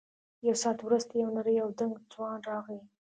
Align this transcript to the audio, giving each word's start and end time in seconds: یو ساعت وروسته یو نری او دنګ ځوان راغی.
یو 0.47 0.55
ساعت 0.61 0.79
وروسته 0.83 1.13
یو 1.15 1.29
نری 1.37 1.55
او 1.63 1.69
دنګ 1.79 1.93
ځوان 2.11 2.39
راغی. 2.49 2.79